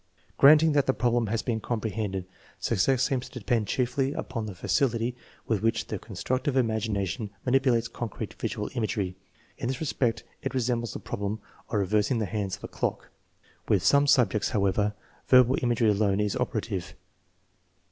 Granting 0.35 0.71
that 0.71 0.87
the 0.87 0.95
problem 0.95 1.27
has 1.27 1.43
been 1.43 1.59
comprehended, 1.59 2.25
suc 2.57 2.79
cess 2.79 3.07
ssems 3.07 3.29
to 3.29 3.37
depend 3.37 3.67
chiefly 3.67 4.13
upon 4.13 4.47
the 4.47 4.55
facility 4.55 5.15
with 5.45 5.61
which 5.61 5.85
the 5.85 5.99
constructive 5.99 6.57
imagination 6.57 7.29
manipulates 7.45 7.87
concrete 7.87 8.33
visual 8.33 8.71
imagery. 8.73 9.15
In 9.59 9.67
this 9.67 9.79
respect 9.79 10.23
it 10.41 10.55
resembles 10.55 10.93
the 10.93 10.99
problem 10.99 11.39
of 11.69 11.75
revers 11.77 12.09
ing 12.09 12.17
the 12.17 12.25
hands 12.25 12.57
of 12.57 12.63
a 12.63 12.67
clock. 12.67 13.09
With 13.69 13.83
some 13.83 14.07
subjects, 14.07 14.49
however, 14.49 14.95
verbal 15.27 15.59
imagery 15.61 15.89
alone 15.91 16.19
is 16.19 16.35
operative. 16.35 16.95